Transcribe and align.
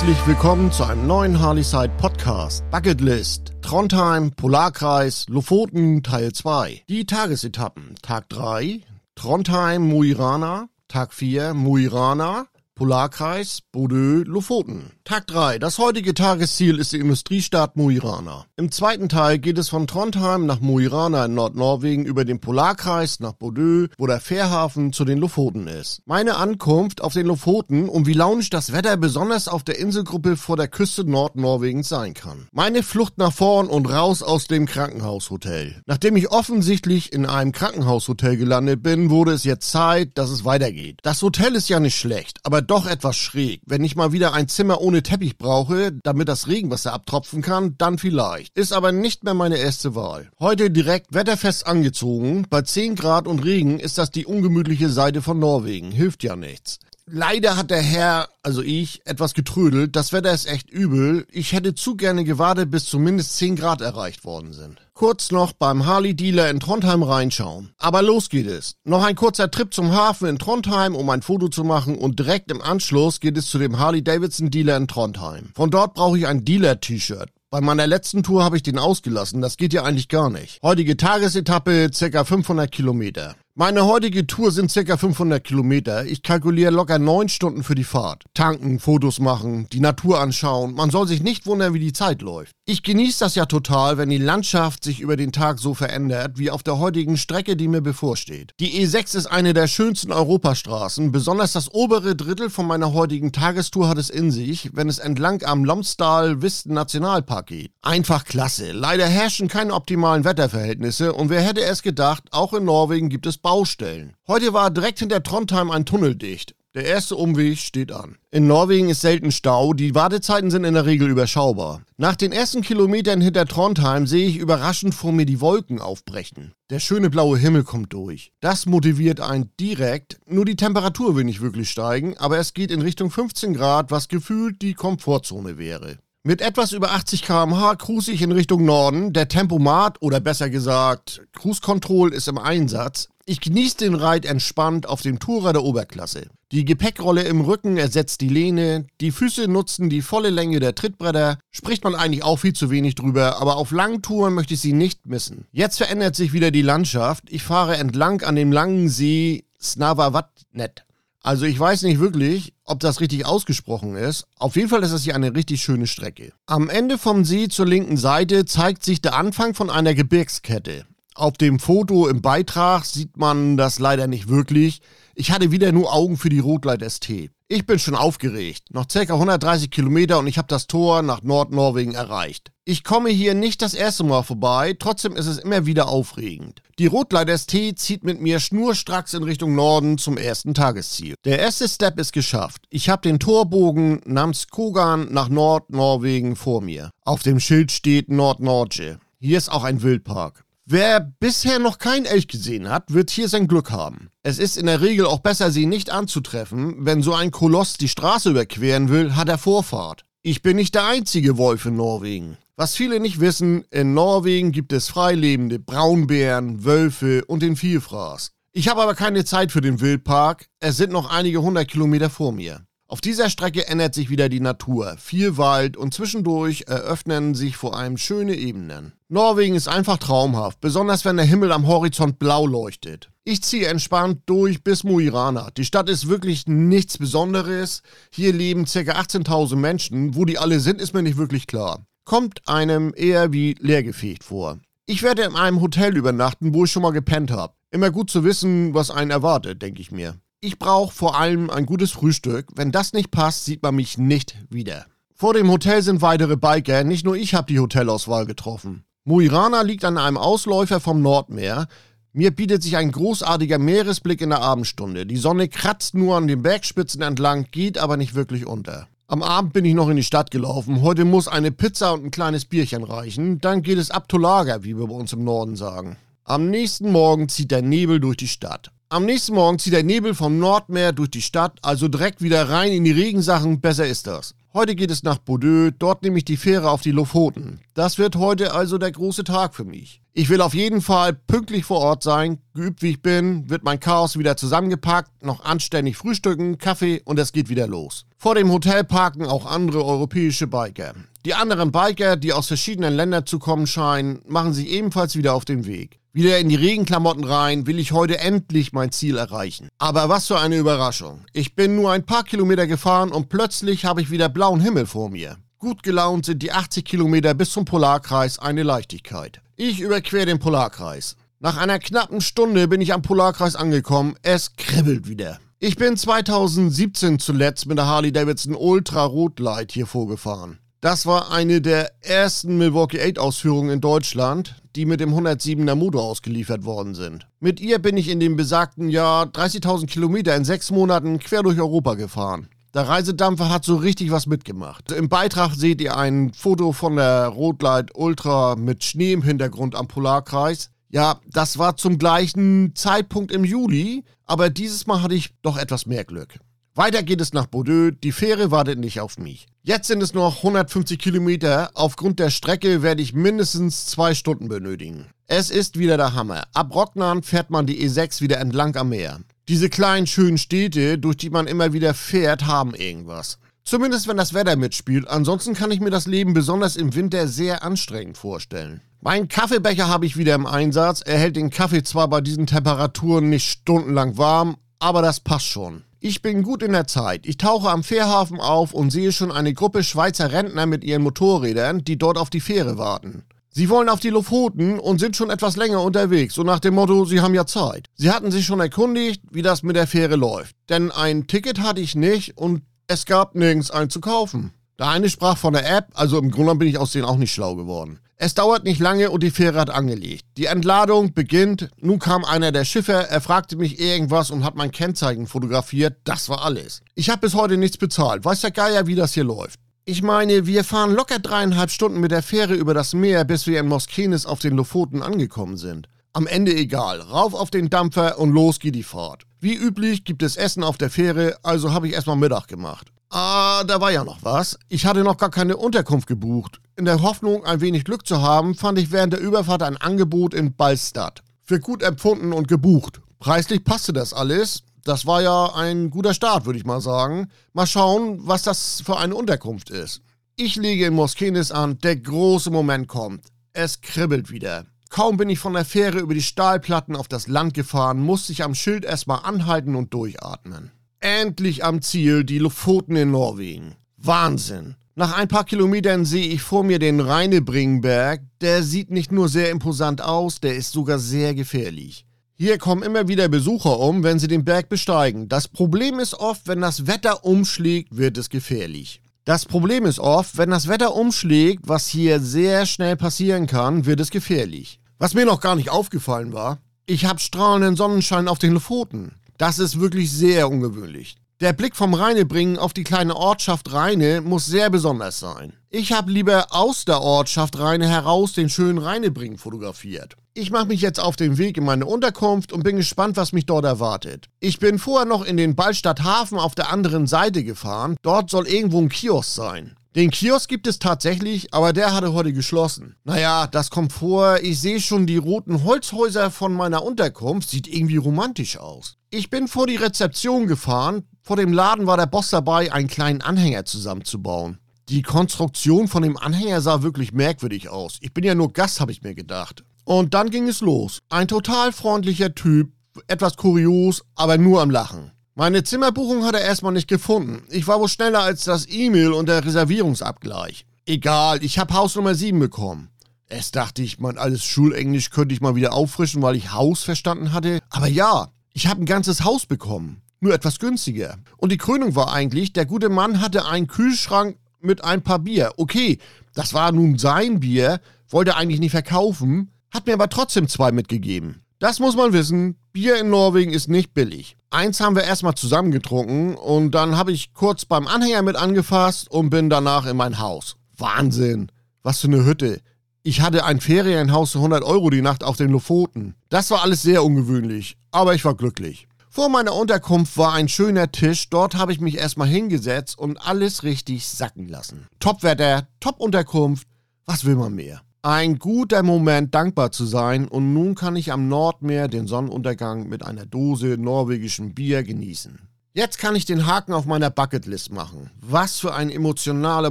Herzlich 0.00 0.26
willkommen 0.26 0.72
zu 0.72 0.84
einem 0.84 1.06
neuen 1.06 1.40
Harleyside 1.40 1.90
Podcast. 1.98 2.64
Bucketlist. 2.70 3.52
Trondheim, 3.60 4.30
Polarkreis, 4.30 5.26
Lofoten, 5.28 6.02
Teil 6.02 6.32
2. 6.32 6.84
Die 6.88 7.04
Tagesetappen. 7.04 7.96
Tag 8.00 8.26
3, 8.30 8.80
Trondheim, 9.14 9.86
Muirana. 9.86 10.70
Tag 10.88 11.12
4, 11.12 11.52
Muirana. 11.52 12.46
Polarkreis, 12.80 13.60
Bodø, 13.72 14.22
Lofoten. 14.24 14.92
Tag 15.04 15.26
3. 15.26 15.58
Das 15.58 15.76
heutige 15.76 16.14
Tagesziel 16.14 16.78
ist 16.78 16.92
die 16.92 16.98
Industriestadt 16.98 17.76
Mo 17.76 17.90
i 17.90 17.98
Rana. 17.98 18.46
Im 18.56 18.72
zweiten 18.72 19.10
Teil 19.10 19.38
geht 19.38 19.58
es 19.58 19.68
von 19.68 19.86
Trondheim 19.86 20.46
nach 20.46 20.60
Mo 20.60 20.78
i 20.78 20.86
Rana 20.86 21.26
in 21.26 21.34
Nordnorwegen 21.34 22.06
über 22.06 22.24
den 22.24 22.40
Polarkreis 22.40 23.20
nach 23.20 23.32
Bodø, 23.32 23.88
wo 23.98 24.06
der 24.06 24.18
Fährhafen 24.18 24.94
zu 24.94 25.04
den 25.04 25.18
Lofoten 25.18 25.66
ist. 25.66 26.00
Meine 26.06 26.36
Ankunft 26.36 27.02
auf 27.02 27.12
den 27.12 27.26
Lofoten 27.26 27.86
und 27.86 28.06
wie 28.06 28.14
launisch 28.14 28.48
das 28.48 28.72
Wetter 28.72 28.96
besonders 28.96 29.46
auf 29.46 29.62
der 29.62 29.78
Inselgruppe 29.78 30.38
vor 30.38 30.56
der 30.56 30.68
Küste 30.68 31.04
Nordnorwegens 31.04 31.86
sein 31.86 32.14
kann. 32.14 32.46
Meine 32.50 32.82
Flucht 32.82 33.18
nach 33.18 33.34
vorn 33.34 33.66
und 33.66 33.92
raus 33.92 34.22
aus 34.22 34.46
dem 34.46 34.64
Krankenhaushotel. 34.64 35.82
Nachdem 35.84 36.16
ich 36.16 36.30
offensichtlich 36.30 37.12
in 37.12 37.26
einem 37.26 37.52
Krankenhaushotel 37.52 38.38
gelandet 38.38 38.82
bin, 38.82 39.10
wurde 39.10 39.32
es 39.32 39.44
jetzt 39.44 39.70
Zeit, 39.70 40.16
dass 40.16 40.30
es 40.30 40.46
weitergeht. 40.46 41.00
Das 41.02 41.20
Hotel 41.20 41.56
ist 41.56 41.68
ja 41.68 41.78
nicht 41.78 41.98
schlecht, 41.98 42.38
aber 42.42 42.69
doch 42.70 42.86
etwas 42.86 43.16
schräg. 43.16 43.62
Wenn 43.66 43.82
ich 43.82 43.96
mal 43.96 44.12
wieder 44.12 44.32
ein 44.32 44.46
Zimmer 44.46 44.80
ohne 44.80 45.02
Teppich 45.02 45.36
brauche, 45.36 45.90
damit 45.90 46.28
das 46.28 46.46
Regenwasser 46.46 46.92
abtropfen 46.92 47.42
kann, 47.42 47.74
dann 47.78 47.98
vielleicht. 47.98 48.56
Ist 48.56 48.72
aber 48.72 48.92
nicht 48.92 49.24
mehr 49.24 49.34
meine 49.34 49.56
erste 49.56 49.96
Wahl. 49.96 50.30
Heute 50.38 50.70
direkt 50.70 51.12
wetterfest 51.12 51.66
angezogen. 51.66 52.46
Bei 52.48 52.62
10 52.62 52.94
Grad 52.94 53.26
und 53.26 53.44
Regen 53.44 53.80
ist 53.80 53.98
das 53.98 54.12
die 54.12 54.24
ungemütliche 54.24 54.88
Seite 54.88 55.20
von 55.20 55.40
Norwegen. 55.40 55.90
Hilft 55.90 56.22
ja 56.22 56.36
nichts. 56.36 56.78
Leider 57.06 57.56
hat 57.56 57.72
der 57.72 57.82
Herr, 57.82 58.28
also 58.44 58.62
ich, 58.62 59.04
etwas 59.04 59.34
getrödelt. 59.34 59.96
Das 59.96 60.12
Wetter 60.12 60.32
ist 60.32 60.46
echt 60.46 60.70
übel. 60.70 61.26
Ich 61.32 61.52
hätte 61.52 61.74
zu 61.74 61.96
gerne 61.96 62.22
gewartet, 62.22 62.70
bis 62.70 62.84
zumindest 62.84 63.36
10 63.36 63.56
Grad 63.56 63.80
erreicht 63.80 64.24
worden 64.24 64.52
sind. 64.52 64.80
Kurz 65.00 65.30
noch 65.30 65.54
beim 65.54 65.86
Harley-Dealer 65.86 66.50
in 66.50 66.60
Trondheim 66.60 67.02
reinschauen. 67.02 67.70
Aber 67.78 68.02
los 68.02 68.28
geht 68.28 68.46
es. 68.46 68.74
Noch 68.84 69.02
ein 69.02 69.14
kurzer 69.14 69.50
Trip 69.50 69.72
zum 69.72 69.92
Hafen 69.92 70.28
in 70.28 70.38
Trondheim, 70.38 70.94
um 70.94 71.08
ein 71.08 71.22
Foto 71.22 71.48
zu 71.48 71.64
machen 71.64 71.96
und 71.96 72.18
direkt 72.18 72.50
im 72.50 72.60
Anschluss 72.60 73.18
geht 73.18 73.38
es 73.38 73.46
zu 73.46 73.56
dem 73.56 73.78
Harley-Davidson-Dealer 73.78 74.76
in 74.76 74.88
Trondheim. 74.88 75.52
Von 75.54 75.70
dort 75.70 75.94
brauche 75.94 76.18
ich 76.18 76.26
ein 76.26 76.44
Dealer-T-Shirt. 76.44 77.30
Bei 77.48 77.62
meiner 77.62 77.86
letzten 77.86 78.22
Tour 78.22 78.44
habe 78.44 78.58
ich 78.58 78.62
den 78.62 78.78
ausgelassen, 78.78 79.40
das 79.40 79.56
geht 79.56 79.72
ja 79.72 79.84
eigentlich 79.84 80.08
gar 80.08 80.28
nicht. 80.28 80.60
Heutige 80.62 80.98
Tagesetappe 80.98 81.90
circa 81.94 82.24
500 82.24 82.70
Kilometer. 82.70 83.36
Meine 83.60 83.84
heutige 83.84 84.26
Tour 84.26 84.52
sind 84.52 84.70
circa 84.70 84.96
500 84.96 85.44
Kilometer. 85.44 86.06
Ich 86.06 86.22
kalkuliere 86.22 86.70
locker 86.70 86.98
neun 86.98 87.28
Stunden 87.28 87.62
für 87.62 87.74
die 87.74 87.84
Fahrt. 87.84 88.24
Tanken, 88.32 88.78
Fotos 88.78 89.20
machen, 89.20 89.66
die 89.70 89.80
Natur 89.80 90.18
anschauen. 90.18 90.72
Man 90.72 90.88
soll 90.88 91.06
sich 91.06 91.22
nicht 91.22 91.44
wundern, 91.44 91.74
wie 91.74 91.78
die 91.78 91.92
Zeit 91.92 92.22
läuft. 92.22 92.54
Ich 92.64 92.82
genieße 92.82 93.18
das 93.18 93.34
ja 93.34 93.44
total, 93.44 93.98
wenn 93.98 94.08
die 94.08 94.16
Landschaft 94.16 94.82
sich 94.82 95.00
über 95.00 95.16
den 95.16 95.30
Tag 95.30 95.58
so 95.58 95.74
verändert, 95.74 96.38
wie 96.38 96.50
auf 96.50 96.62
der 96.62 96.78
heutigen 96.78 97.18
Strecke, 97.18 97.54
die 97.54 97.68
mir 97.68 97.82
bevorsteht. 97.82 98.54
Die 98.60 98.82
E6 98.82 99.14
ist 99.14 99.26
eine 99.26 99.52
der 99.52 99.66
schönsten 99.66 100.10
Europastraßen. 100.10 101.12
Besonders 101.12 101.52
das 101.52 101.74
obere 101.74 102.16
Drittel 102.16 102.48
von 102.48 102.66
meiner 102.66 102.94
heutigen 102.94 103.30
Tagestour 103.30 103.90
hat 103.90 103.98
es 103.98 104.08
in 104.08 104.30
sich, 104.30 104.70
wenn 104.72 104.88
es 104.88 105.00
entlang 105.00 105.42
am 105.44 105.66
Lomsdal-Wisten 105.66 106.72
Nationalpark 106.72 107.48
geht. 107.48 107.72
Einfach 107.82 108.24
klasse. 108.24 108.72
Leider 108.72 109.04
herrschen 109.04 109.48
keine 109.48 109.74
optimalen 109.74 110.24
Wetterverhältnisse 110.24 111.12
und 111.12 111.28
wer 111.28 111.42
hätte 111.42 111.62
es 111.62 111.82
gedacht, 111.82 112.22
auch 112.30 112.54
in 112.54 112.64
Norwegen 112.64 113.10
gibt 113.10 113.26
es 113.26 113.36
Baustellen. 113.50 114.14
Heute 114.28 114.52
war 114.52 114.70
direkt 114.70 115.00
hinter 115.00 115.24
Trondheim 115.24 115.72
ein 115.72 115.84
Tunnel 115.84 116.14
dicht. 116.14 116.54
Der 116.76 116.84
erste 116.84 117.16
Umweg 117.16 117.58
steht 117.58 117.90
an. 117.90 118.16
In 118.30 118.46
Norwegen 118.46 118.88
ist 118.88 119.00
selten 119.00 119.32
Stau, 119.32 119.72
die 119.72 119.92
Wartezeiten 119.92 120.52
sind 120.52 120.62
in 120.62 120.74
der 120.74 120.86
Regel 120.86 121.10
überschaubar. 121.10 121.82
Nach 121.96 122.14
den 122.14 122.30
ersten 122.30 122.62
Kilometern 122.62 123.20
hinter 123.20 123.46
Trondheim 123.46 124.06
sehe 124.06 124.28
ich 124.28 124.36
überraschend 124.36 124.94
vor 124.94 125.10
mir 125.10 125.26
die 125.26 125.40
Wolken 125.40 125.80
aufbrechen. 125.80 126.52
Der 126.70 126.78
schöne 126.78 127.10
blaue 127.10 127.38
Himmel 127.38 127.64
kommt 127.64 127.92
durch. 127.92 128.30
Das 128.38 128.66
motiviert 128.66 129.18
einen 129.18 129.50
direkt, 129.58 130.20
nur 130.28 130.44
die 130.44 130.54
Temperatur 130.54 131.16
will 131.16 131.24
nicht 131.24 131.40
wirklich 131.40 131.70
steigen, 131.70 132.16
aber 132.18 132.38
es 132.38 132.54
geht 132.54 132.70
in 132.70 132.82
Richtung 132.82 133.10
15 133.10 133.54
Grad, 133.54 133.90
was 133.90 134.06
gefühlt 134.06 134.62
die 134.62 134.74
Komfortzone 134.74 135.58
wäre. 135.58 135.98
Mit 136.22 136.42
etwas 136.42 136.72
über 136.72 136.90
80 136.90 137.22
km/h 137.22 137.76
cruise 137.76 138.12
ich 138.12 138.20
in 138.20 138.30
Richtung 138.30 138.66
Norden. 138.66 139.14
Der 139.14 139.28
Tempomat 139.28 140.02
oder 140.02 140.20
besser 140.20 140.50
gesagt 140.50 141.22
Cruise 141.32 141.62
Control 141.62 142.12
ist 142.12 142.28
im 142.28 142.36
Einsatz. 142.36 143.08
Ich 143.24 143.40
genieße 143.40 143.78
den 143.78 143.94
Reit 143.94 144.26
entspannt 144.26 144.86
auf 144.86 145.00
dem 145.00 145.18
Tourer 145.18 145.54
der 145.54 145.62
Oberklasse. 145.62 146.26
Die 146.52 146.66
Gepäckrolle 146.66 147.22
im 147.22 147.40
Rücken 147.40 147.78
ersetzt 147.78 148.20
die 148.20 148.28
Lehne, 148.28 148.86
die 149.00 149.12
Füße 149.12 149.48
nutzen 149.48 149.88
die 149.88 150.02
volle 150.02 150.28
Länge 150.28 150.60
der 150.60 150.74
Trittbretter, 150.74 151.38
spricht 151.50 151.84
man 151.84 151.94
eigentlich 151.94 152.22
auch 152.22 152.38
viel 152.38 152.52
zu 152.52 152.68
wenig 152.70 152.96
drüber, 152.96 153.40
aber 153.40 153.56
auf 153.56 153.70
langen 153.70 154.02
Touren 154.02 154.34
möchte 154.34 154.52
ich 154.52 154.60
sie 154.60 154.74
nicht 154.74 155.06
missen. 155.06 155.46
Jetzt 155.52 155.78
verändert 155.78 156.16
sich 156.16 156.34
wieder 156.34 156.50
die 156.50 156.60
Landschaft. 156.60 157.24
Ich 157.30 157.44
fahre 157.44 157.78
entlang 157.78 158.20
an 158.20 158.36
dem 158.36 158.52
langen 158.52 158.90
See 158.90 159.44
Snavavatnet. 159.58 160.84
Also 161.22 161.44
ich 161.44 161.60
weiß 161.60 161.82
nicht 161.82 162.00
wirklich, 162.00 162.54
ob 162.64 162.80
das 162.80 163.00
richtig 163.00 163.26
ausgesprochen 163.26 163.94
ist. 163.94 164.26
Auf 164.38 164.56
jeden 164.56 164.70
Fall 164.70 164.82
ist 164.82 164.92
das 164.92 165.02
hier 165.02 165.14
eine 165.14 165.34
richtig 165.34 165.60
schöne 165.60 165.86
Strecke. 165.86 166.32
Am 166.46 166.70
Ende 166.70 166.96
vom 166.96 167.26
See 167.26 167.48
zur 167.48 167.66
linken 167.66 167.98
Seite 167.98 168.46
zeigt 168.46 168.84
sich 168.84 169.02
der 169.02 169.14
Anfang 169.14 169.54
von 169.54 169.68
einer 169.68 169.94
Gebirgskette. 169.94 170.86
Auf 171.14 171.36
dem 171.36 171.58
Foto 171.58 172.08
im 172.08 172.22
Beitrag 172.22 172.86
sieht 172.86 173.18
man 173.18 173.58
das 173.58 173.78
leider 173.78 174.06
nicht 174.06 174.28
wirklich. 174.28 174.80
Ich 175.14 175.30
hatte 175.30 175.50
wieder 175.50 175.72
nur 175.72 175.92
Augen 175.92 176.16
für 176.16 176.30
die 176.30 176.38
Rotleit 176.38 176.82
ST. 176.90 177.30
Ich 177.52 177.66
bin 177.66 177.80
schon 177.80 177.96
aufgeregt. 177.96 178.66
Noch 178.70 178.86
ca. 178.86 179.00
130 179.00 179.72
Kilometer 179.72 180.20
und 180.20 180.28
ich 180.28 180.38
habe 180.38 180.46
das 180.46 180.68
Tor 180.68 181.02
nach 181.02 181.24
Nordnorwegen 181.24 181.96
erreicht. 181.96 182.52
Ich 182.64 182.84
komme 182.84 183.10
hier 183.10 183.34
nicht 183.34 183.60
das 183.60 183.74
erste 183.74 184.04
Mal 184.04 184.22
vorbei, 184.22 184.76
trotzdem 184.78 185.16
ist 185.16 185.26
es 185.26 185.38
immer 185.38 185.66
wieder 185.66 185.88
aufregend. 185.88 186.62
Die 186.78 186.86
Rotleit 186.86 187.28
ST 187.28 187.76
zieht 187.76 188.04
mit 188.04 188.20
mir 188.20 188.38
schnurstracks 188.38 189.14
in 189.14 189.24
Richtung 189.24 189.56
Norden 189.56 189.98
zum 189.98 190.16
ersten 190.16 190.54
Tagesziel. 190.54 191.16
Der 191.24 191.40
erste 191.40 191.68
Step 191.68 191.98
ist 191.98 192.12
geschafft. 192.12 192.66
Ich 192.70 192.88
habe 192.88 193.02
den 193.02 193.18
Torbogen 193.18 194.00
namens 194.04 194.46
Kogan 194.46 195.12
nach 195.12 195.28
Nordnorwegen 195.28 196.36
vor 196.36 196.60
mir. 196.60 196.92
Auf 197.04 197.24
dem 197.24 197.40
Schild 197.40 197.72
steht 197.72 198.10
Nordnorge. 198.10 199.00
Hier 199.18 199.38
ist 199.38 199.50
auch 199.50 199.64
ein 199.64 199.82
Wildpark. 199.82 200.44
Wer 200.72 201.00
bisher 201.00 201.58
noch 201.58 201.78
kein 201.78 202.04
Elch 202.04 202.28
gesehen 202.28 202.68
hat, 202.68 202.94
wird 202.94 203.10
hier 203.10 203.28
sein 203.28 203.48
Glück 203.48 203.72
haben. 203.72 204.08
Es 204.22 204.38
ist 204.38 204.56
in 204.56 204.66
der 204.66 204.80
Regel 204.80 205.04
auch 205.04 205.18
besser, 205.18 205.50
sie 205.50 205.66
nicht 205.66 205.90
anzutreffen. 205.90 206.76
Wenn 206.86 207.02
so 207.02 207.12
ein 207.12 207.32
Koloss 207.32 207.72
die 207.72 207.88
Straße 207.88 208.30
überqueren 208.30 208.88
will, 208.88 209.16
hat 209.16 209.28
er 209.28 209.36
Vorfahrt. 209.36 210.04
Ich 210.22 210.42
bin 210.42 210.54
nicht 210.54 210.76
der 210.76 210.86
einzige 210.86 211.36
Wolf 211.38 211.66
in 211.66 211.74
Norwegen. 211.74 212.36
Was 212.54 212.76
viele 212.76 213.00
nicht 213.00 213.18
wissen, 213.18 213.64
in 213.72 213.94
Norwegen 213.94 214.52
gibt 214.52 214.72
es 214.72 214.86
freilebende 214.86 215.58
Braunbären, 215.58 216.64
Wölfe 216.64 217.24
und 217.24 217.42
den 217.42 217.56
Vielfraß. 217.56 218.30
Ich 218.52 218.68
habe 218.68 218.80
aber 218.80 218.94
keine 218.94 219.24
Zeit 219.24 219.50
für 219.50 219.62
den 219.62 219.80
Wildpark. 219.80 220.46
Es 220.60 220.76
sind 220.76 220.92
noch 220.92 221.10
einige 221.10 221.42
hundert 221.42 221.66
Kilometer 221.66 222.10
vor 222.10 222.30
mir. 222.30 222.60
Auf 222.90 223.00
dieser 223.00 223.30
Strecke 223.30 223.68
ändert 223.68 223.94
sich 223.94 224.10
wieder 224.10 224.28
die 224.28 224.40
Natur. 224.40 224.96
Viel 224.98 225.36
Wald 225.36 225.76
und 225.76 225.94
zwischendurch 225.94 226.64
eröffnen 226.66 227.36
sich 227.36 227.56
vor 227.56 227.78
allem 227.78 227.96
schöne 227.96 228.34
Ebenen. 228.34 228.94
Norwegen 229.08 229.54
ist 229.54 229.68
einfach 229.68 229.98
traumhaft, 229.98 230.60
besonders 230.60 231.04
wenn 231.04 231.16
der 231.16 231.24
Himmel 231.24 231.52
am 231.52 231.68
Horizont 231.68 232.18
blau 232.18 232.48
leuchtet. 232.48 233.08
Ich 233.22 233.44
ziehe 233.44 233.68
entspannt 233.68 234.22
durch 234.26 234.64
bis 234.64 234.82
Mo 234.82 234.98
i 234.98 235.06
Rana. 235.06 235.52
Die 235.56 235.64
Stadt 235.64 235.88
ist 235.88 236.08
wirklich 236.08 236.48
nichts 236.48 236.98
Besonderes. 236.98 237.82
Hier 238.12 238.32
leben 238.32 238.64
ca. 238.64 238.80
18.000 238.80 239.54
Menschen. 239.54 240.16
Wo 240.16 240.24
die 240.24 240.38
alle 240.38 240.58
sind, 240.58 240.80
ist 240.80 240.92
mir 240.92 241.04
nicht 241.04 241.16
wirklich 241.16 241.46
klar. 241.46 241.86
Kommt 242.04 242.48
einem 242.48 242.92
eher 242.96 243.32
wie 243.32 243.54
leergefegt 243.60 244.24
vor. 244.24 244.58
Ich 244.86 245.04
werde 245.04 245.22
in 245.22 245.36
einem 245.36 245.60
Hotel 245.60 245.96
übernachten, 245.96 246.54
wo 246.54 246.64
ich 246.64 246.72
schon 246.72 246.82
mal 246.82 246.90
gepennt 246.90 247.30
habe. 247.30 247.54
Immer 247.70 247.92
gut 247.92 248.10
zu 248.10 248.24
wissen, 248.24 248.74
was 248.74 248.90
einen 248.90 249.12
erwartet, 249.12 249.62
denke 249.62 249.80
ich 249.80 249.92
mir. 249.92 250.16
Ich 250.42 250.58
brauche 250.58 250.94
vor 250.94 251.18
allem 251.20 251.50
ein 251.50 251.66
gutes 251.66 251.90
Frühstück. 251.90 252.46
Wenn 252.54 252.72
das 252.72 252.94
nicht 252.94 253.10
passt, 253.10 253.44
sieht 253.44 253.62
man 253.62 253.74
mich 253.74 253.98
nicht 253.98 254.36
wieder. 254.48 254.86
Vor 255.14 255.34
dem 255.34 255.50
Hotel 255.50 255.82
sind 255.82 256.00
weitere 256.00 256.38
Biker. 256.38 256.82
Nicht 256.82 257.04
nur 257.04 257.14
ich 257.14 257.34
habe 257.34 257.52
die 257.52 257.60
Hotelauswahl 257.60 258.24
getroffen. 258.24 258.84
Muirana 259.04 259.60
liegt 259.60 259.84
an 259.84 259.98
einem 259.98 260.16
Ausläufer 260.16 260.80
vom 260.80 261.02
Nordmeer. 261.02 261.68
Mir 262.14 262.30
bietet 262.30 262.62
sich 262.62 262.78
ein 262.78 262.90
großartiger 262.90 263.58
Meeresblick 263.58 264.22
in 264.22 264.30
der 264.30 264.40
Abendstunde. 264.40 265.04
Die 265.04 265.18
Sonne 265.18 265.46
kratzt 265.46 265.94
nur 265.94 266.16
an 266.16 266.26
den 266.26 266.40
Bergspitzen 266.40 267.02
entlang, 267.02 267.46
geht 267.50 267.76
aber 267.76 267.98
nicht 267.98 268.14
wirklich 268.14 268.46
unter. 268.46 268.88
Am 269.08 269.22
Abend 269.22 269.52
bin 269.52 269.66
ich 269.66 269.74
noch 269.74 269.90
in 269.90 269.96
die 269.96 270.02
Stadt 270.02 270.30
gelaufen. 270.30 270.80
Heute 270.80 271.04
muss 271.04 271.28
eine 271.28 271.52
Pizza 271.52 271.92
und 271.92 272.06
ein 272.06 272.10
kleines 272.10 272.46
Bierchen 272.46 272.82
reichen. 272.82 273.42
Dann 273.42 273.60
geht 273.60 273.76
es 273.76 273.90
ab 273.90 274.08
to 274.08 274.16
Lager, 274.16 274.64
wie 274.64 274.78
wir 274.78 274.86
bei 274.86 274.94
uns 274.94 275.12
im 275.12 275.22
Norden 275.22 275.56
sagen. 275.56 275.98
Am 276.24 276.48
nächsten 276.48 276.92
Morgen 276.92 277.28
zieht 277.28 277.50
der 277.50 277.60
Nebel 277.60 278.00
durch 278.00 278.16
die 278.16 278.28
Stadt. 278.28 278.70
Am 278.92 279.04
nächsten 279.04 279.34
Morgen 279.34 279.60
zieht 279.60 279.72
der 279.72 279.84
Nebel 279.84 280.16
vom 280.16 280.40
Nordmeer 280.40 280.90
durch 280.90 281.10
die 281.10 281.22
Stadt, 281.22 281.60
also 281.62 281.86
direkt 281.86 282.22
wieder 282.22 282.48
rein 282.48 282.72
in 282.72 282.82
die 282.82 282.90
Regensachen, 282.90 283.60
besser 283.60 283.86
ist 283.86 284.08
das. 284.08 284.34
Heute 284.52 284.74
geht 284.74 284.90
es 284.90 285.04
nach 285.04 285.18
Bordeaux, 285.18 285.70
dort 285.78 286.02
nehme 286.02 286.18
ich 286.18 286.24
die 286.24 286.36
Fähre 286.36 286.70
auf 286.70 286.80
die 286.80 286.90
Lofoten. 286.90 287.60
Das 287.74 287.98
wird 287.98 288.16
heute 288.16 288.52
also 288.52 288.78
der 288.78 288.90
große 288.90 289.22
Tag 289.22 289.54
für 289.54 289.64
mich. 289.64 290.02
Ich 290.12 290.28
will 290.28 290.40
auf 290.40 290.54
jeden 290.54 290.80
Fall 290.80 291.12
pünktlich 291.12 291.64
vor 291.64 291.78
Ort 291.78 292.02
sein. 292.02 292.38
Geübt 292.52 292.82
wie 292.82 292.90
ich 292.90 293.00
bin, 293.00 293.48
wird 293.48 293.62
mein 293.62 293.78
Chaos 293.78 294.18
wieder 294.18 294.36
zusammengepackt, 294.36 295.24
noch 295.24 295.44
anständig 295.44 295.96
frühstücken, 295.96 296.58
Kaffee 296.58 297.00
und 297.04 297.16
es 297.20 297.30
geht 297.30 297.48
wieder 297.48 297.68
los. 297.68 298.06
Vor 298.18 298.34
dem 298.34 298.50
Hotel 298.50 298.82
parken 298.82 299.24
auch 299.24 299.46
andere 299.46 299.84
europäische 299.84 300.48
Biker. 300.48 300.94
Die 301.24 301.34
anderen 301.34 301.70
Biker, 301.70 302.16
die 302.16 302.32
aus 302.32 302.48
verschiedenen 302.48 302.94
Ländern 302.94 303.24
zu 303.24 303.38
kommen 303.38 303.68
scheinen, 303.68 304.18
machen 304.26 304.52
sich 304.52 304.68
ebenfalls 304.68 305.14
wieder 305.14 305.34
auf 305.34 305.44
den 305.44 305.64
Weg. 305.64 305.99
Wieder 306.12 306.40
in 306.40 306.48
die 306.48 306.56
Regenklamotten 306.56 307.22
rein, 307.22 307.68
will 307.68 307.78
ich 307.78 307.92
heute 307.92 308.18
endlich 308.18 308.72
mein 308.72 308.90
Ziel 308.90 309.16
erreichen. 309.16 309.68
Aber 309.78 310.08
was 310.08 310.26
für 310.26 310.40
eine 310.40 310.56
Überraschung. 310.56 311.24
Ich 311.32 311.54
bin 311.54 311.76
nur 311.76 311.92
ein 311.92 312.04
paar 312.04 312.24
Kilometer 312.24 312.66
gefahren 312.66 313.12
und 313.12 313.28
plötzlich 313.28 313.84
habe 313.84 314.02
ich 314.02 314.10
wieder 314.10 314.28
blauen 314.28 314.60
Himmel 314.60 314.86
vor 314.86 315.08
mir. 315.08 315.36
Gut 315.60 315.84
gelaunt 315.84 316.26
sind 316.26 316.42
die 316.42 316.50
80 316.50 316.84
Kilometer 316.84 317.32
bis 317.34 317.50
zum 317.50 317.64
Polarkreis 317.64 318.40
eine 318.40 318.64
Leichtigkeit. 318.64 319.40
Ich 319.54 319.78
überquere 319.78 320.26
den 320.26 320.40
Polarkreis. 320.40 321.14
Nach 321.38 321.56
einer 321.56 321.78
knappen 321.78 322.20
Stunde 322.20 322.66
bin 322.66 322.80
ich 322.80 322.92
am 322.92 323.02
Polarkreis 323.02 323.54
angekommen. 323.54 324.16
Es 324.22 324.56
kribbelt 324.56 325.06
wieder. 325.06 325.38
Ich 325.60 325.76
bin 325.76 325.96
2017 325.96 327.20
zuletzt 327.20 327.66
mit 327.66 327.78
der 327.78 327.86
Harley 327.86 328.10
Davidson 328.10 328.56
Ultra 328.56 329.04
Rotlight 329.04 329.70
hier 329.70 329.86
vorgefahren. 329.86 330.58
Das 330.80 331.04
war 331.04 331.30
eine 331.30 331.60
der 331.60 331.92
ersten 332.00 332.56
Milwaukee 332.56 333.00
8 333.00 333.18
Ausführungen 333.18 333.68
in 333.68 333.82
Deutschland, 333.82 334.59
die 334.76 334.86
mit 334.86 335.00
dem 335.00 335.14
107er 335.14 335.74
Motor 335.74 336.02
ausgeliefert 336.02 336.64
worden 336.64 336.94
sind. 336.94 337.26
Mit 337.40 337.60
ihr 337.60 337.78
bin 337.78 337.96
ich 337.96 338.08
in 338.08 338.20
dem 338.20 338.36
besagten 338.36 338.88
Jahr 338.88 339.26
30.000 339.26 339.86
Kilometer 339.86 340.36
in 340.36 340.44
sechs 340.44 340.70
Monaten 340.70 341.18
quer 341.18 341.42
durch 341.42 341.58
Europa 341.58 341.94
gefahren. 341.94 342.48
Der 342.72 342.88
Reisedampfer 342.88 343.50
hat 343.50 343.64
so 343.64 343.76
richtig 343.76 344.12
was 344.12 344.26
mitgemacht. 344.26 344.92
Im 344.92 345.08
Beitrag 345.08 345.54
seht 345.54 345.80
ihr 345.80 345.96
ein 345.96 346.32
Foto 346.32 346.72
von 346.72 346.96
der 346.96 347.26
Rotlight 347.26 347.90
Ultra 347.94 348.54
mit 348.54 348.84
Schnee 348.84 349.12
im 349.12 349.22
Hintergrund 349.22 349.74
am 349.74 349.88
Polarkreis. 349.88 350.70
Ja, 350.88 351.20
das 351.28 351.58
war 351.58 351.76
zum 351.76 351.98
gleichen 351.98 352.74
Zeitpunkt 352.76 353.32
im 353.32 353.44
Juli, 353.44 354.04
aber 354.24 354.50
dieses 354.50 354.86
Mal 354.86 355.02
hatte 355.02 355.14
ich 355.14 355.34
doch 355.42 355.56
etwas 355.56 355.86
mehr 355.86 356.04
Glück. 356.04 356.38
Weiter 356.76 357.02
geht 357.02 357.20
es 357.20 357.32
nach 357.32 357.46
Bordeaux, 357.46 357.90
die 357.90 358.12
Fähre 358.12 358.52
wartet 358.52 358.78
nicht 358.78 359.00
auf 359.00 359.18
mich. 359.18 359.48
Jetzt 359.64 359.88
sind 359.88 360.00
es 360.04 360.14
noch 360.14 360.36
150 360.38 361.00
Kilometer, 361.00 361.70
aufgrund 361.74 362.20
der 362.20 362.30
Strecke 362.30 362.80
werde 362.80 363.02
ich 363.02 363.12
mindestens 363.12 363.86
zwei 363.86 364.14
Stunden 364.14 364.48
benötigen. 364.48 365.06
Es 365.26 365.50
ist 365.50 365.80
wieder 365.80 365.96
der 365.96 366.14
Hammer. 366.14 366.44
Ab 366.54 366.72
Rocknan 366.72 367.24
fährt 367.24 367.50
man 367.50 367.66
die 367.66 367.84
E6 367.84 368.20
wieder 368.20 368.38
entlang 368.38 368.76
am 368.76 368.90
Meer. 368.90 369.18
Diese 369.48 369.68
kleinen 369.68 370.06
schönen 370.06 370.38
Städte, 370.38 370.96
durch 370.96 371.16
die 371.16 371.30
man 371.30 371.48
immer 371.48 371.72
wieder 371.72 371.92
fährt, 371.92 372.46
haben 372.46 372.76
irgendwas. 372.76 373.38
Zumindest 373.64 374.06
wenn 374.06 374.16
das 374.16 374.32
Wetter 374.32 374.54
mitspielt, 374.54 375.08
ansonsten 375.08 375.54
kann 375.54 375.72
ich 375.72 375.80
mir 375.80 375.90
das 375.90 376.06
Leben 376.06 376.34
besonders 376.34 376.76
im 376.76 376.94
Winter 376.94 377.26
sehr 377.26 377.64
anstrengend 377.64 378.16
vorstellen. 378.16 378.80
Mein 379.00 379.26
Kaffeebecher 379.26 379.88
habe 379.88 380.06
ich 380.06 380.16
wieder 380.16 380.36
im 380.36 380.46
Einsatz. 380.46 381.02
Er 381.04 381.18
hält 381.18 381.34
den 381.34 381.50
Kaffee 381.50 381.82
zwar 381.82 382.06
bei 382.06 382.20
diesen 382.20 382.46
Temperaturen 382.46 383.28
nicht 383.28 383.50
stundenlang 383.50 384.18
warm, 384.18 384.56
aber 384.78 385.02
das 385.02 385.18
passt 385.18 385.46
schon. 385.46 385.82
Ich 386.02 386.22
bin 386.22 386.42
gut 386.42 386.62
in 386.62 386.72
der 386.72 386.86
Zeit. 386.86 387.26
Ich 387.26 387.36
tauche 387.36 387.68
am 387.68 387.82
Fährhafen 387.82 388.40
auf 388.40 388.72
und 388.72 388.90
sehe 388.90 389.12
schon 389.12 389.30
eine 389.30 389.52
Gruppe 389.52 389.84
Schweizer 389.84 390.32
Rentner 390.32 390.64
mit 390.64 390.82
ihren 390.82 391.02
Motorrädern, 391.02 391.84
die 391.84 391.98
dort 391.98 392.16
auf 392.16 392.30
die 392.30 392.40
Fähre 392.40 392.78
warten. 392.78 393.24
Sie 393.50 393.68
wollen 393.68 393.90
auf 393.90 394.00
die 394.00 394.08
Lofoten 394.08 394.78
und 394.78 394.98
sind 394.98 395.14
schon 395.14 395.28
etwas 395.28 395.56
länger 395.56 395.82
unterwegs, 395.82 396.34
so 396.34 396.42
nach 396.42 396.60
dem 396.60 396.74
Motto, 396.74 397.04
sie 397.04 397.20
haben 397.20 397.34
ja 397.34 397.44
Zeit. 397.44 397.88
Sie 397.96 398.10
hatten 398.10 398.30
sich 398.30 398.46
schon 398.46 398.60
erkundigt, 398.60 399.20
wie 399.30 399.42
das 399.42 399.62
mit 399.62 399.76
der 399.76 399.86
Fähre 399.86 400.16
läuft. 400.16 400.56
Denn 400.70 400.90
ein 400.90 401.26
Ticket 401.26 401.60
hatte 401.60 401.82
ich 401.82 401.94
nicht 401.94 402.38
und 402.38 402.62
es 402.86 403.04
gab 403.04 403.34
nirgends 403.34 403.70
einen 403.70 403.90
zu 403.90 404.00
kaufen. 404.00 404.54
Der 404.80 404.88
eine 404.88 405.10
sprach 405.10 405.36
von 405.36 405.52
der 405.52 405.70
App, 405.70 405.88
also 405.92 406.18
im 406.18 406.30
Grunde 406.30 406.54
bin 406.54 406.66
ich 406.66 406.78
aus 406.78 406.92
denen 406.92 407.04
auch 407.04 407.18
nicht 407.18 407.34
schlau 407.34 407.54
geworden. 407.54 407.98
Es 408.16 408.32
dauert 408.32 408.64
nicht 408.64 408.80
lange 408.80 409.10
und 409.10 409.22
die 409.22 409.30
Fähre 409.30 409.60
hat 409.60 409.68
angelegt. 409.68 410.24
Die 410.38 410.46
Entladung 410.46 411.12
beginnt. 411.12 411.68
Nun 411.82 411.98
kam 411.98 412.24
einer 412.24 412.50
der 412.50 412.64
Schiffer, 412.64 413.08
er 413.08 413.20
fragte 413.20 413.56
mich 413.56 413.78
irgendwas 413.78 414.30
und 414.30 414.42
hat 414.42 414.56
mein 414.56 414.70
Kennzeichen 414.70 415.26
fotografiert. 415.26 415.98
Das 416.04 416.30
war 416.30 416.42
alles. 416.46 416.80
Ich 416.94 417.10
habe 417.10 417.20
bis 417.20 417.34
heute 417.34 417.58
nichts 417.58 417.76
bezahlt. 417.76 418.24
Weiß 418.24 418.40
der 418.40 418.52
Geier, 418.52 418.86
wie 418.86 418.94
das 418.94 419.12
hier 419.12 419.24
läuft. 419.24 419.60
Ich 419.84 420.02
meine, 420.02 420.46
wir 420.46 420.64
fahren 420.64 420.94
locker 420.94 421.18
dreieinhalb 421.18 421.70
Stunden 421.70 422.00
mit 422.00 422.10
der 422.10 422.22
Fähre 422.22 422.54
über 422.54 422.72
das 422.72 422.94
Meer, 422.94 423.24
bis 423.24 423.46
wir 423.46 423.60
in 423.60 423.68
Moskenes 423.68 424.24
auf 424.24 424.38
den 424.38 424.56
Lofoten 424.56 425.02
angekommen 425.02 425.58
sind. 425.58 425.88
Am 426.14 426.26
Ende 426.26 426.54
egal. 426.54 427.02
Rauf 427.02 427.34
auf 427.34 427.50
den 427.50 427.68
Dampfer 427.68 428.18
und 428.18 428.32
los 428.32 428.58
geht 428.58 428.76
die 428.76 428.82
Fahrt. 428.82 429.24
Wie 429.40 429.54
üblich 429.54 430.04
gibt 430.04 430.22
es 430.22 430.36
Essen 430.36 430.64
auf 430.64 430.78
der 430.78 430.88
Fähre, 430.88 431.36
also 431.42 431.74
habe 431.74 431.88
ich 431.88 431.92
erstmal 431.92 432.16
Mittag 432.16 432.48
gemacht. 432.48 432.90
Ah, 433.12 433.64
da 433.64 433.80
war 433.80 433.90
ja 433.90 434.04
noch 434.04 434.18
was. 434.22 434.56
Ich 434.68 434.86
hatte 434.86 435.02
noch 435.02 435.16
gar 435.16 435.30
keine 435.30 435.56
Unterkunft 435.56 436.06
gebucht. 436.06 436.60
In 436.76 436.84
der 436.84 437.02
Hoffnung, 437.02 437.44
ein 437.44 437.60
wenig 437.60 437.84
Glück 437.84 438.06
zu 438.06 438.22
haben, 438.22 438.54
fand 438.54 438.78
ich 438.78 438.92
während 438.92 439.12
der 439.12 439.20
Überfahrt 439.20 439.64
ein 439.64 439.76
Angebot 439.76 440.32
in 440.32 440.54
Ballstadt. 440.54 441.24
Für 441.42 441.58
gut 441.58 441.82
empfunden 441.82 442.32
und 442.32 442.46
gebucht. 442.46 443.00
Preislich 443.18 443.64
passte 443.64 443.92
das 443.92 444.14
alles. 444.14 444.62
Das 444.84 445.06
war 445.06 445.22
ja 445.22 445.52
ein 445.56 445.90
guter 445.90 446.14
Start, 446.14 446.46
würde 446.46 446.60
ich 446.60 446.64
mal 446.64 446.80
sagen. 446.80 447.28
Mal 447.52 447.66
schauen, 447.66 448.20
was 448.22 448.44
das 448.44 448.80
für 448.86 448.96
eine 448.96 449.16
Unterkunft 449.16 449.70
ist. 449.70 450.02
Ich 450.36 450.54
lege 450.54 450.86
in 450.86 450.94
Moskenis 450.94 451.50
an, 451.50 451.78
der 451.78 451.96
große 451.96 452.50
Moment 452.52 452.86
kommt. 452.86 453.26
Es 453.52 453.80
kribbelt 453.80 454.30
wieder. 454.30 454.66
Kaum 454.88 455.16
bin 455.16 455.28
ich 455.28 455.40
von 455.40 455.54
der 455.54 455.64
Fähre 455.64 455.98
über 455.98 456.14
die 456.14 456.22
Stahlplatten 456.22 456.94
auf 456.94 457.08
das 457.08 457.26
Land 457.26 457.54
gefahren, 457.54 458.00
musste 458.00 458.30
ich 458.32 458.44
am 458.44 458.54
Schild 458.54 458.84
erstmal 458.84 459.24
anhalten 459.24 459.74
und 459.74 459.92
durchatmen. 459.92 460.70
Endlich 461.02 461.64
am 461.64 461.80
Ziel, 461.80 462.24
die 462.24 462.38
Lofoten 462.38 462.94
in 462.94 463.10
Norwegen. 463.10 463.74
Wahnsinn. 463.96 464.76
Nach 464.94 465.16
ein 465.16 465.28
paar 465.28 465.44
Kilometern 465.44 466.04
sehe 466.04 466.26
ich 466.26 466.42
vor 466.42 466.62
mir 466.62 466.78
den 466.78 467.00
Rheinebringberg. 467.00 468.20
Der 468.42 468.62
sieht 468.62 468.90
nicht 468.90 469.10
nur 469.10 469.30
sehr 469.30 469.50
imposant 469.50 470.02
aus, 470.02 470.40
der 470.40 470.56
ist 470.56 470.72
sogar 470.72 470.98
sehr 470.98 471.34
gefährlich. 471.34 472.04
Hier 472.34 472.58
kommen 472.58 472.82
immer 472.82 473.08
wieder 473.08 473.28
Besucher 473.28 473.80
um, 473.80 474.02
wenn 474.02 474.18
sie 474.18 474.28
den 474.28 474.44
Berg 474.44 474.68
besteigen. 474.68 475.26
Das 475.26 475.48
Problem 475.48 475.98
ist 475.98 476.12
oft, 476.12 476.46
wenn 476.46 476.60
das 476.60 476.86
Wetter 476.86 477.24
umschlägt, 477.24 477.96
wird 477.96 478.18
es 478.18 478.28
gefährlich. 478.28 479.00
Das 479.24 479.46
Problem 479.46 479.86
ist 479.86 480.00
oft, 480.00 480.36
wenn 480.36 480.50
das 480.50 480.68
Wetter 480.68 480.94
umschlägt, 480.94 481.62
was 481.66 481.88
hier 481.88 482.20
sehr 482.20 482.66
schnell 482.66 482.96
passieren 482.96 483.46
kann, 483.46 483.86
wird 483.86 484.00
es 484.00 484.10
gefährlich. 484.10 484.80
Was 484.98 485.14
mir 485.14 485.24
noch 485.24 485.40
gar 485.40 485.56
nicht 485.56 485.70
aufgefallen 485.70 486.34
war, 486.34 486.58
ich 486.84 487.06
habe 487.06 487.20
strahlenden 487.20 487.76
Sonnenschein 487.76 488.28
auf 488.28 488.38
den 488.38 488.52
Lofoten. 488.52 489.12
Das 489.40 489.58
ist 489.58 489.80
wirklich 489.80 490.12
sehr 490.12 490.50
ungewöhnlich. 490.50 491.16
Der 491.40 491.54
Blick 491.54 491.74
vom 491.74 491.94
Rheinebringen 491.94 492.58
auf 492.58 492.74
die 492.74 492.84
kleine 492.84 493.16
Ortschaft 493.16 493.72
Rheine 493.72 494.20
muss 494.20 494.44
sehr 494.44 494.68
besonders 494.68 495.18
sein. 495.18 495.54
Ich 495.70 495.92
habe 495.92 496.12
lieber 496.12 496.48
aus 496.50 496.84
der 496.84 497.00
Ortschaft 497.00 497.58
Rheine 497.58 497.88
heraus 497.88 498.34
den 498.34 498.50
schönen 498.50 498.76
Rheinebringen 498.76 499.38
fotografiert. 499.38 500.14
Ich 500.34 500.50
mache 500.50 500.66
mich 500.66 500.82
jetzt 500.82 501.00
auf 501.00 501.16
den 501.16 501.38
Weg 501.38 501.56
in 501.56 501.64
meine 501.64 501.86
Unterkunft 501.86 502.52
und 502.52 502.64
bin 502.64 502.76
gespannt, 502.76 503.16
was 503.16 503.32
mich 503.32 503.46
dort 503.46 503.64
erwartet. 503.64 504.26
Ich 504.40 504.58
bin 504.58 504.78
vorher 504.78 505.06
noch 505.06 505.24
in 505.24 505.38
den 505.38 505.56
Ballstadthafen 505.56 506.38
auf 506.38 506.54
der 506.54 506.70
anderen 506.70 507.06
Seite 507.06 507.42
gefahren. 507.42 507.96
Dort 508.02 508.28
soll 508.28 508.46
irgendwo 508.46 508.78
ein 508.78 508.90
Kiosk 508.90 509.34
sein. 509.34 509.74
Den 509.96 510.10
Kiosk 510.10 510.50
gibt 510.50 510.66
es 510.66 510.78
tatsächlich, 510.78 511.54
aber 511.54 511.72
der 511.72 511.94
hatte 511.94 512.12
heute 512.12 512.34
geschlossen. 512.34 512.94
Naja, 513.04 513.46
das 513.46 513.70
kommt 513.70 513.94
vor. 513.94 514.38
Ich 514.42 514.60
sehe 514.60 514.80
schon 514.80 515.06
die 515.06 515.16
roten 515.16 515.64
Holzhäuser 515.64 516.30
von 516.30 516.52
meiner 516.52 516.84
Unterkunft. 516.84 517.48
Sieht 517.48 517.66
irgendwie 517.66 517.96
romantisch 517.96 518.58
aus. 518.58 518.98
Ich 519.12 519.28
bin 519.28 519.48
vor 519.48 519.66
die 519.66 519.74
Rezeption 519.74 520.46
gefahren. 520.46 521.02
Vor 521.20 521.34
dem 521.34 521.52
Laden 521.52 521.88
war 521.88 521.96
der 521.96 522.06
Boss 522.06 522.30
dabei, 522.30 522.72
einen 522.72 522.86
kleinen 522.86 523.22
Anhänger 523.22 523.64
zusammenzubauen. 523.64 524.60
Die 524.88 525.02
Konstruktion 525.02 525.88
von 525.88 526.04
dem 526.04 526.16
Anhänger 526.16 526.60
sah 526.60 526.82
wirklich 526.82 527.12
merkwürdig 527.12 527.68
aus. 527.68 527.98
Ich 528.02 528.14
bin 528.14 528.22
ja 528.22 528.36
nur 528.36 528.52
Gast, 528.52 528.78
habe 528.78 528.92
ich 528.92 529.02
mir 529.02 529.16
gedacht. 529.16 529.64
Und 529.82 530.14
dann 530.14 530.30
ging 530.30 530.46
es 530.46 530.60
los. 530.60 531.00
Ein 531.08 531.26
total 531.26 531.72
freundlicher 531.72 532.36
Typ, 532.36 532.70
etwas 533.08 533.36
kurios, 533.36 534.04
aber 534.14 534.38
nur 534.38 534.62
am 534.62 534.70
Lachen. 534.70 535.10
Meine 535.34 535.64
Zimmerbuchung 535.64 536.24
hat 536.24 536.36
er 536.36 536.42
erstmal 536.42 536.72
nicht 536.72 536.86
gefunden. 536.86 537.42
Ich 537.48 537.66
war 537.66 537.80
wohl 537.80 537.88
schneller 537.88 538.20
als 538.20 538.44
das 538.44 538.68
E-Mail 538.68 539.12
und 539.12 539.28
der 539.28 539.44
Reservierungsabgleich. 539.44 540.66
Egal, 540.86 541.42
ich 541.42 541.58
habe 541.58 541.74
Haus 541.74 541.96
Nummer 541.96 542.14
7 542.14 542.38
bekommen. 542.38 542.90
Erst 543.28 543.56
dachte 543.56 543.82
ich, 543.82 543.98
mein 543.98 544.18
alles 544.18 544.44
Schulenglisch 544.44 545.10
könnte 545.10 545.34
ich 545.34 545.40
mal 545.40 545.56
wieder 545.56 545.72
auffrischen, 545.72 546.22
weil 546.22 546.36
ich 546.36 546.52
Haus 546.52 546.84
verstanden 546.84 547.32
hatte. 547.32 547.58
Aber 547.70 547.88
ja, 547.88 548.28
ich 548.60 548.66
habe 548.66 548.82
ein 548.82 548.86
ganzes 548.86 549.24
Haus 549.24 549.46
bekommen. 549.46 550.02
Nur 550.20 550.34
etwas 550.34 550.58
günstiger. 550.58 551.16
Und 551.38 551.50
die 551.50 551.56
Krönung 551.56 551.94
war 551.94 552.12
eigentlich, 552.12 552.52
der 552.52 552.66
gute 552.66 552.90
Mann 552.90 553.22
hatte 553.22 553.46
einen 553.46 553.68
Kühlschrank 553.68 554.36
mit 554.60 554.84
ein 554.84 555.00
paar 555.00 555.20
Bier. 555.20 555.52
Okay, 555.56 555.98
das 556.34 556.52
war 556.52 556.70
nun 556.70 556.98
sein 556.98 557.40
Bier, 557.40 557.80
wollte 558.10 558.36
eigentlich 558.36 558.60
nicht 558.60 558.72
verkaufen, 558.72 559.50
hat 559.70 559.86
mir 559.86 559.94
aber 559.94 560.10
trotzdem 560.10 560.46
zwei 560.46 560.72
mitgegeben. 560.72 561.40
Das 561.58 561.78
muss 561.78 561.96
man 561.96 562.12
wissen, 562.12 562.58
Bier 562.72 563.00
in 563.00 563.08
Norwegen 563.08 563.54
ist 563.54 563.68
nicht 563.68 563.94
billig. 563.94 564.36
Eins 564.50 564.80
haben 564.80 564.94
wir 564.94 565.04
erstmal 565.04 565.36
zusammen 565.36 565.70
getrunken 565.70 566.34
und 566.34 566.72
dann 566.72 566.98
habe 566.98 567.12
ich 567.12 567.32
kurz 567.32 567.64
beim 567.64 567.86
Anhänger 567.86 568.20
mit 568.20 568.36
angefasst 568.36 569.10
und 569.10 569.30
bin 569.30 569.48
danach 569.48 569.86
in 569.86 569.96
mein 569.96 570.18
Haus. 570.18 570.56
Wahnsinn, 570.76 571.50
was 571.82 572.00
für 572.00 572.08
eine 572.08 572.26
Hütte. 572.26 572.60
Ich 573.02 573.22
hatte 573.22 573.46
ein 573.46 573.60
Ferienhaus 573.60 574.32
für 574.32 574.38
100 574.38 574.62
Euro 574.62 574.90
die 574.90 575.00
Nacht 575.00 575.24
auf 575.24 575.38
den 575.38 575.50
Lofoten. 575.50 576.16
Das 576.28 576.50
war 576.50 576.62
alles 576.62 576.82
sehr 576.82 577.02
ungewöhnlich, 577.02 577.78
aber 577.90 578.14
ich 578.14 578.26
war 578.26 578.34
glücklich. 578.34 578.88
Vor 579.08 579.30
meiner 579.30 579.54
Unterkunft 579.54 580.18
war 580.18 580.34
ein 580.34 580.48
schöner 580.48 580.92
Tisch, 580.92 581.30
dort 581.30 581.54
habe 581.54 581.72
ich 581.72 581.80
mich 581.80 581.96
erstmal 581.96 582.28
hingesetzt 582.28 582.98
und 582.98 583.16
alles 583.16 583.62
richtig 583.62 584.06
sacken 584.06 584.48
lassen. 584.48 584.86
Top-Wetter, 585.00 585.66
Top-Unterkunft, 585.80 586.68
was 587.06 587.24
will 587.24 587.36
man 587.36 587.54
mehr? 587.54 587.80
Ein 588.02 588.38
guter 588.38 588.82
Moment, 588.82 589.34
dankbar 589.34 589.72
zu 589.72 589.86
sein 589.86 590.28
und 590.28 590.52
nun 590.52 590.74
kann 590.74 590.94
ich 590.94 591.10
am 591.10 591.26
Nordmeer 591.26 591.88
den 591.88 592.06
Sonnenuntergang 592.06 592.86
mit 592.86 593.02
einer 593.02 593.24
Dose 593.24 593.78
norwegischem 593.78 594.52
Bier 594.52 594.82
genießen. 594.82 595.49
Jetzt 595.72 595.98
kann 595.98 596.16
ich 596.16 596.24
den 596.24 596.46
Haken 596.46 596.72
auf 596.72 596.84
meiner 596.84 597.10
Bucketlist 597.10 597.72
machen. 597.72 598.10
Was 598.20 598.58
für 598.58 598.74
ein 598.74 598.90
emotionaler 598.90 599.70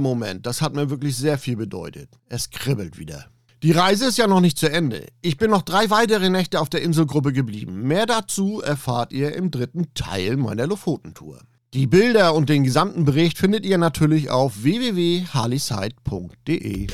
Moment, 0.00 0.46
das 0.46 0.62
hat 0.62 0.72
mir 0.72 0.88
wirklich 0.88 1.14
sehr 1.14 1.36
viel 1.36 1.56
bedeutet. 1.56 2.08
Es 2.30 2.48
kribbelt 2.48 2.98
wieder. 2.98 3.26
Die 3.62 3.72
Reise 3.72 4.06
ist 4.06 4.16
ja 4.16 4.26
noch 4.26 4.40
nicht 4.40 4.56
zu 4.56 4.70
Ende. 4.70 5.08
Ich 5.20 5.36
bin 5.36 5.50
noch 5.50 5.60
drei 5.60 5.90
weitere 5.90 6.30
Nächte 6.30 6.58
auf 6.58 6.70
der 6.70 6.80
Inselgruppe 6.80 7.34
geblieben. 7.34 7.82
Mehr 7.82 8.06
dazu 8.06 8.62
erfahrt 8.62 9.12
ihr 9.12 9.34
im 9.34 9.50
dritten 9.50 9.92
Teil 9.92 10.38
meiner 10.38 10.66
Lofoten-Tour. 10.66 11.42
Die 11.74 11.86
Bilder 11.86 12.34
und 12.34 12.48
den 12.48 12.64
gesamten 12.64 13.04
Bericht 13.04 13.36
findet 13.36 13.66
ihr 13.66 13.76
natürlich 13.76 14.30
auf 14.30 14.62
www.harleyside.de. 14.62 16.86